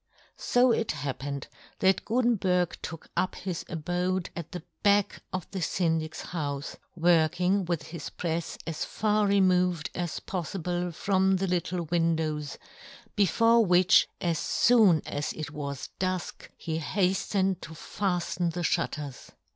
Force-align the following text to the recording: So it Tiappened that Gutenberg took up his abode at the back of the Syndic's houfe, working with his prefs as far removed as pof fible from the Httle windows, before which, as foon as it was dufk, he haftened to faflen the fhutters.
So 0.39 0.71
it 0.71 0.87
Tiappened 0.87 1.45
that 1.77 2.03
Gutenberg 2.05 2.75
took 2.81 3.09
up 3.15 3.35
his 3.35 3.63
abode 3.69 4.31
at 4.35 4.51
the 4.51 4.63
back 4.81 5.21
of 5.31 5.45
the 5.51 5.61
Syndic's 5.61 6.23
houfe, 6.23 6.75
working 6.95 7.65
with 7.65 7.83
his 7.83 8.09
prefs 8.09 8.57
as 8.65 8.83
far 8.83 9.27
removed 9.27 9.91
as 9.93 10.19
pof 10.19 10.59
fible 10.59 10.91
from 10.91 11.35
the 11.35 11.45
Httle 11.45 11.87
windows, 11.91 12.57
before 13.15 13.63
which, 13.63 14.07
as 14.19 14.39
foon 14.39 15.03
as 15.05 15.33
it 15.33 15.51
was 15.51 15.89
dufk, 15.99 16.47
he 16.57 16.79
haftened 16.79 17.61
to 17.61 17.73
faflen 17.73 18.53
the 18.53 18.61
fhutters. 18.61 19.29